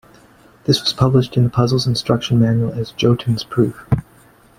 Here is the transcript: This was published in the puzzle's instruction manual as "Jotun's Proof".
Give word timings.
This 0.63 0.81
was 0.81 0.93
published 0.93 1.37
in 1.37 1.43
the 1.43 1.51
puzzle's 1.51 1.85
instruction 1.85 2.39
manual 2.39 2.71
as 2.73 2.91
"Jotun's 2.91 3.43
Proof". 3.43 3.87